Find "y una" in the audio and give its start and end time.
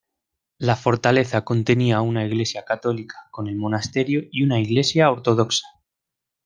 4.31-4.59